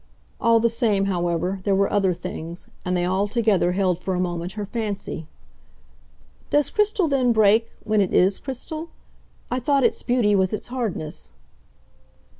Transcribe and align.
All 0.39 0.59
the 0.59 0.67
same, 0.67 1.05
however, 1.05 1.59
there 1.61 1.75
were 1.75 1.93
other 1.93 2.11
things; 2.11 2.67
and 2.83 2.97
they 2.97 3.05
all 3.05 3.27
together 3.27 3.73
held 3.73 3.99
for 3.99 4.15
a 4.15 4.19
moment 4.19 4.53
her 4.53 4.65
fancy. 4.65 5.27
"Does 6.49 6.71
crystal 6.71 7.07
then 7.07 7.33
break 7.33 7.71
when 7.83 8.01
it 8.01 8.11
IS 8.11 8.39
crystal? 8.39 8.89
I 9.51 9.59
thought 9.59 9.83
its 9.83 10.01
beauty 10.01 10.35
was 10.35 10.53
its 10.53 10.69
hardness." 10.69 11.33